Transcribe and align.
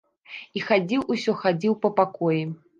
І 0.59 0.63
хадзіў, 0.69 1.05
усё 1.17 1.37
хадзіў 1.45 1.79
па 1.87 1.95
пакоі. 2.03 2.43